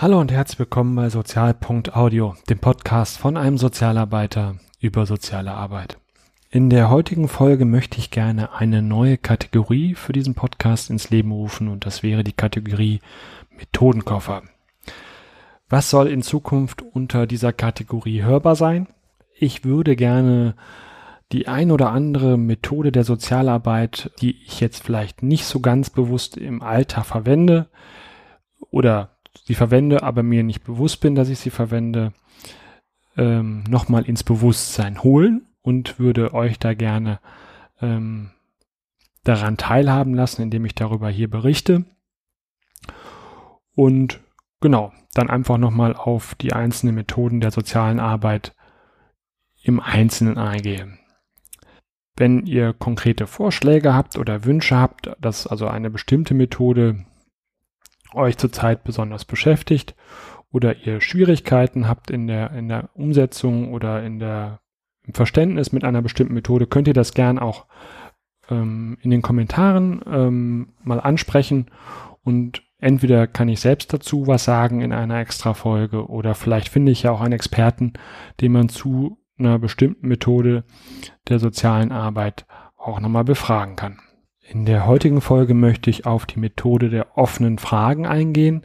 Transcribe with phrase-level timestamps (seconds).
[0.00, 5.98] Hallo und herzlich willkommen bei Sozial.audio, dem Podcast von einem Sozialarbeiter über soziale Arbeit.
[6.50, 11.32] In der heutigen Folge möchte ich gerne eine neue Kategorie für diesen Podcast ins Leben
[11.32, 13.00] rufen und das wäre die Kategorie
[13.50, 14.44] Methodenkoffer.
[15.68, 18.86] Was soll in Zukunft unter dieser Kategorie hörbar sein?
[19.36, 20.54] Ich würde gerne
[21.32, 26.36] die ein oder andere Methode der Sozialarbeit, die ich jetzt vielleicht nicht so ganz bewusst
[26.36, 27.66] im Alltag verwende
[28.70, 32.12] oder sie verwende, aber mir nicht bewusst bin, dass ich sie verwende,
[33.16, 37.20] ähm, nochmal ins Bewusstsein holen und würde euch da gerne
[37.80, 38.30] ähm,
[39.24, 41.84] daran teilhaben lassen, indem ich darüber hier berichte.
[43.74, 44.20] Und
[44.60, 48.54] genau, dann einfach nochmal auf die einzelnen Methoden der sozialen Arbeit
[49.62, 50.96] im Einzelnen eingehe.
[52.16, 57.04] Wenn ihr konkrete Vorschläge habt oder Wünsche habt, dass also eine bestimmte Methode
[58.14, 59.94] euch zurzeit besonders beschäftigt
[60.50, 64.60] oder ihr Schwierigkeiten habt in der, in der Umsetzung oder in der,
[65.06, 67.66] im Verständnis mit einer bestimmten Methode, könnt ihr das gern auch
[68.50, 71.66] ähm, in den Kommentaren ähm, mal ansprechen
[72.22, 76.92] und entweder kann ich selbst dazu was sagen in einer extra Folge oder vielleicht finde
[76.92, 77.92] ich ja auch einen Experten,
[78.40, 80.64] den man zu einer bestimmten Methode
[81.28, 83.98] der sozialen Arbeit auch nochmal befragen kann.
[84.50, 88.64] In der heutigen Folge möchte ich auf die Methode der offenen Fragen eingehen.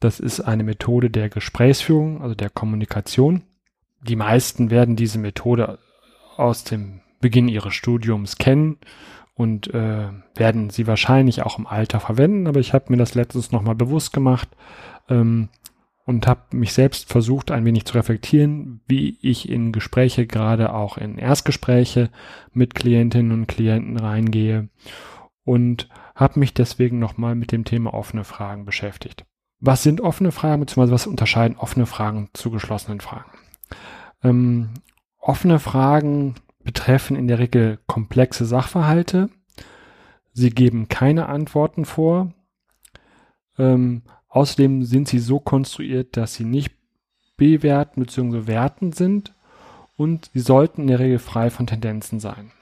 [0.00, 3.42] Das ist eine Methode der Gesprächsführung, also der Kommunikation.
[4.00, 5.80] Die meisten werden diese Methode
[6.38, 8.78] aus dem Beginn ihres Studiums kennen
[9.34, 13.52] und äh, werden sie wahrscheinlich auch im Alter verwenden, aber ich habe mir das letztens
[13.52, 14.48] nochmal bewusst gemacht
[15.10, 15.50] ähm,
[16.06, 20.96] und habe mich selbst versucht, ein wenig zu reflektieren, wie ich in Gespräche, gerade auch
[20.96, 22.08] in Erstgespräche
[22.54, 24.68] mit Klientinnen und Klienten reingehe
[25.48, 29.24] und habe mich deswegen nochmal mit dem Thema offene Fragen beschäftigt.
[29.60, 33.30] Was sind offene Fragen, beziehungsweise was unterscheiden offene Fragen zu geschlossenen Fragen?
[34.22, 34.68] Ähm,
[35.18, 39.30] offene Fragen betreffen in der Regel komplexe Sachverhalte.
[40.34, 42.34] Sie geben keine Antworten vor.
[43.56, 46.74] Ähm, außerdem sind sie so konstruiert, dass sie nicht
[47.38, 48.46] bewerten bzw.
[48.46, 49.34] werten sind
[49.96, 52.52] und sie sollten in der Regel frei von Tendenzen sein.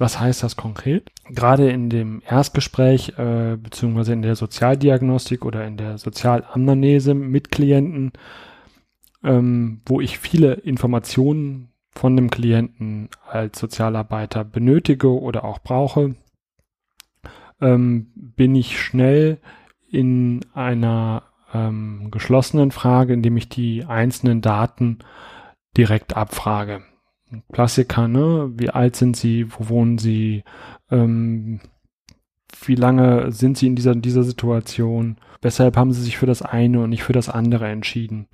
[0.00, 1.12] Was heißt das konkret?
[1.28, 8.12] Gerade in dem Erstgespräch äh, beziehungsweise in der Sozialdiagnostik oder in der Sozialamnamnese mit Klienten,
[9.22, 16.14] ähm, wo ich viele Informationen von dem Klienten als Sozialarbeiter benötige oder auch brauche,
[17.60, 19.36] ähm, bin ich schnell
[19.90, 25.00] in einer ähm, geschlossenen Frage, indem ich die einzelnen Daten
[25.76, 26.84] direkt abfrage.
[27.52, 28.50] Klassiker, ne?
[28.54, 29.46] Wie alt sind sie?
[29.52, 30.44] Wo wohnen sie?
[30.90, 31.60] Ähm,
[32.64, 35.16] wie lange sind sie in dieser, dieser Situation?
[35.40, 38.28] Weshalb haben sie sich für das eine und nicht für das andere entschieden?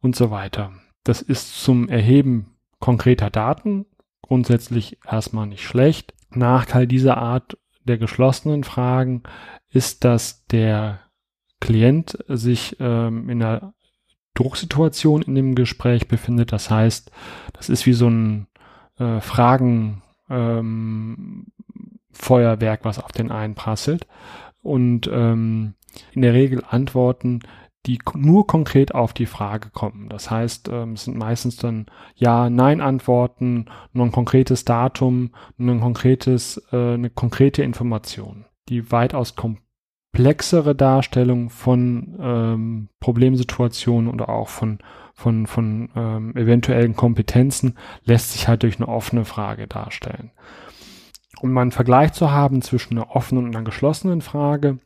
[0.00, 0.72] Und so weiter.
[1.02, 3.86] Das ist zum Erheben konkreter Daten
[4.22, 6.14] grundsätzlich erstmal nicht schlecht.
[6.30, 9.22] Nachteil dieser Art der geschlossenen Fragen
[9.70, 11.00] ist, dass der
[11.60, 13.74] Klient sich ähm, in einer
[14.38, 16.52] Drucksituation in dem Gespräch befindet.
[16.52, 17.10] Das heißt,
[17.52, 18.46] das ist wie so ein
[18.98, 21.46] äh, Fragen ähm,
[22.82, 24.06] was auf den einprasselt.
[24.62, 25.74] Und ähm,
[26.12, 27.40] in der Regel Antworten,
[27.86, 30.08] die nur konkret auf die Frage kommen.
[30.08, 35.80] Das heißt, ähm, es sind meistens dann Ja, Nein-Antworten, nur ein konkretes Datum, nur ein
[35.80, 39.58] konkretes, äh, eine konkrete Information, die weitaus kom
[40.12, 44.78] komplexere Darstellung von ähm, Problemsituationen oder auch von,
[45.14, 50.32] von, von ähm, eventuellen Kompetenzen lässt sich halt durch eine offene Frage darstellen.
[51.40, 54.78] Um mal einen Vergleich zu haben zwischen einer offenen und einer geschlossenen Frage,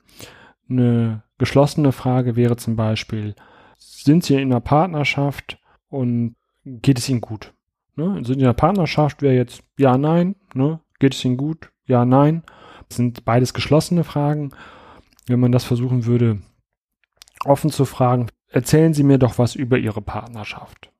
[0.68, 3.34] eine geschlossene Frage wäre zum Beispiel,
[3.78, 5.58] sind Sie in einer Partnerschaft
[5.88, 7.54] und geht es Ihnen gut?
[7.96, 8.16] Ne?
[8.16, 10.80] Sind Sie in einer Partnerschaft wäre jetzt ja, nein, ne?
[10.98, 11.70] geht es Ihnen gut?
[11.86, 12.42] Ja, nein.
[12.88, 14.52] Das sind beides geschlossene Fragen
[15.26, 16.40] wenn man das versuchen würde,
[17.44, 20.92] offen zu fragen, erzählen Sie mir doch was über Ihre Partnerschaft.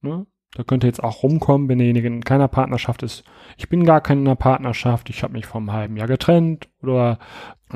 [0.00, 0.26] Ne?
[0.54, 3.24] Da könnte jetzt auch rumkommen, wenn derjenige in keiner Partnerschaft ist.
[3.56, 6.68] Ich bin gar kein in einer Partnerschaft, ich habe mich vor einem halben Jahr getrennt
[6.82, 7.18] oder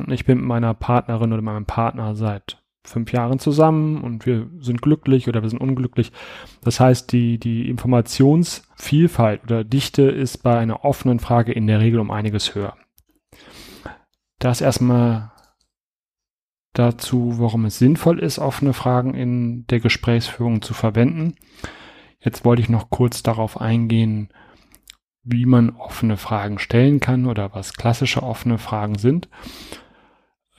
[0.08, 4.82] ich bin mit meiner Partnerin oder meinem Partner seit fünf Jahren zusammen und wir sind
[4.82, 6.12] glücklich oder wir sind unglücklich.
[6.62, 12.00] Das heißt, die, die Informationsvielfalt oder Dichte ist bei einer offenen Frage in der Regel
[12.00, 12.76] um einiges höher.
[14.38, 15.32] Das erstmal
[16.74, 21.34] dazu, warum es sinnvoll ist, offene Fragen in der Gesprächsführung zu verwenden.
[22.20, 24.28] Jetzt wollte ich noch kurz darauf eingehen,
[25.22, 29.28] wie man offene Fragen stellen kann oder was klassische offene Fragen sind.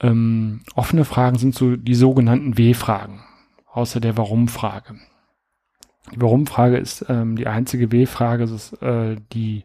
[0.00, 3.22] Ähm, offene Fragen sind so die sogenannten W-Fragen.
[3.70, 4.96] außer der Warum-Frage.
[6.14, 8.44] Die Warum-Frage ist ähm, die einzige W-Frage,
[8.80, 9.64] äh, die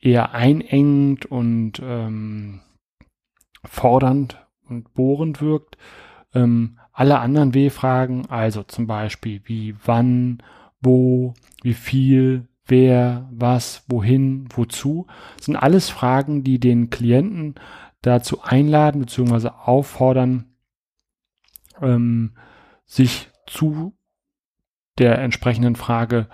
[0.00, 2.60] eher einengend und ähm,
[3.64, 5.76] fordernd und bohrend wirkt.
[6.34, 10.42] Ähm, alle anderen W-Fragen, also zum Beispiel wie wann,
[10.80, 15.06] wo, wie viel, wer, was, wohin, wozu,
[15.40, 17.56] sind alles Fragen, die den Klienten
[18.02, 19.48] dazu einladen bzw.
[19.48, 20.46] auffordern,
[21.80, 22.36] ähm,
[22.86, 23.96] sich zu
[24.98, 26.28] der entsprechenden Frage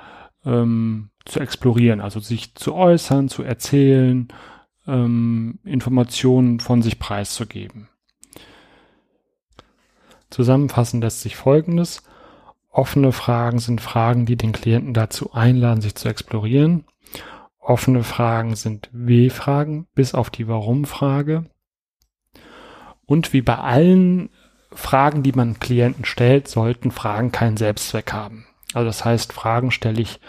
[0.45, 4.29] ähm, zu explorieren, also sich zu äußern, zu erzählen,
[4.87, 7.89] ähm, Informationen von sich preiszugeben.
[10.31, 12.03] Zusammenfassend lässt sich Folgendes.
[12.71, 16.85] Offene Fragen sind Fragen, die den Klienten dazu einladen, sich zu explorieren.
[17.59, 21.51] Offene Fragen sind W-Fragen, bis auf die Warum-Frage.
[23.07, 24.31] Und wie bei allen
[24.73, 28.47] Fragen, die man Klienten stellt, sollten Fragen keinen Selbstzweck haben.
[28.73, 30.21] Also das heißt, Fragen stelle ich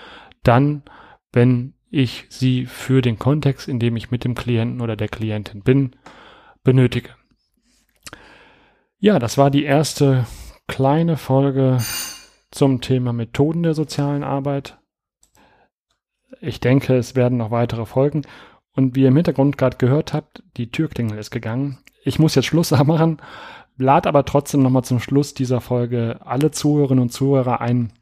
[0.44, 0.84] dann,
[1.32, 5.62] wenn ich sie für den Kontext, in dem ich mit dem Klienten oder der Klientin
[5.62, 5.96] bin,
[6.64, 7.10] benötige.
[9.04, 10.28] Ja, das war die erste
[10.68, 11.80] kleine Folge
[12.52, 14.78] zum Thema Methoden der sozialen Arbeit.
[16.40, 18.22] Ich denke, es werden noch weitere Folgen.
[18.74, 21.80] Und wie ihr im Hintergrund gerade gehört habt, die Türklingel ist gegangen.
[22.04, 23.18] Ich muss jetzt Schluss machen,
[23.76, 27.94] lad aber trotzdem nochmal zum Schluss dieser Folge alle Zuhörerinnen und Zuhörer ein.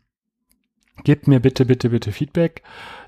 [1.05, 2.61] Gebt mir bitte, bitte, bitte Feedback,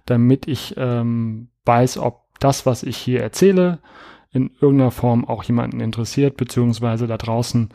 [0.06, 3.80] damit ich ähm, weiß, ob das, was ich hier erzähle,
[4.32, 7.70] in irgendeiner Form auch jemanden interessiert, beziehungsweise da draußen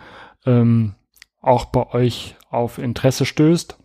[0.46, 0.94] ähm,
[1.40, 3.78] auch bei euch auf Interesse stößt.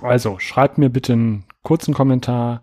[0.00, 2.62] Also schreibt mir bitte einen kurzen Kommentar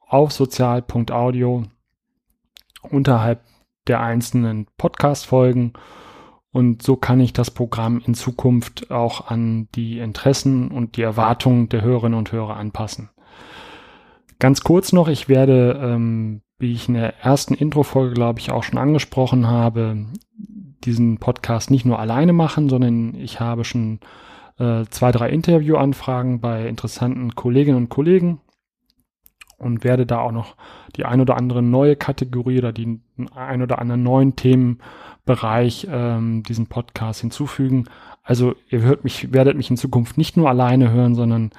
[0.00, 1.64] auf sozial.audio
[2.82, 3.44] unterhalb
[3.86, 5.72] der einzelnen Podcast-Folgen.
[6.52, 11.68] Und so kann ich das Programm in Zukunft auch an die Interessen und die Erwartungen
[11.68, 13.10] der Hörerinnen und Hörer anpassen.
[14.40, 18.62] Ganz kurz noch, ich werde, ähm, wie ich in der ersten Intro-Folge, glaube ich, auch
[18.62, 20.06] schon angesprochen habe,
[20.82, 24.00] diesen Podcast nicht nur alleine machen, sondern ich habe schon
[24.58, 28.40] äh, zwei, drei Interviewanfragen bei interessanten Kolleginnen und Kollegen
[29.58, 30.56] und werde da auch noch
[30.96, 32.98] die ein oder andere neue Kategorie oder die
[33.34, 37.90] ein oder anderen neuen Themenbereich ähm, diesen Podcast hinzufügen.
[38.22, 41.50] Also ihr hört mich, werdet mich in Zukunft nicht nur alleine hören, sondern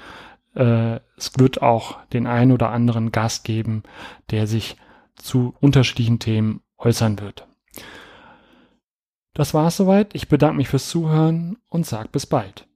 [0.55, 3.83] äh, es wird auch den ein oder anderen Gast geben,
[4.31, 4.77] der sich
[5.15, 7.47] zu unterschiedlichen Themen äußern wird.
[9.33, 10.13] Das war's soweit.
[10.13, 12.67] Ich bedanke mich fürs Zuhören und sag bis bald.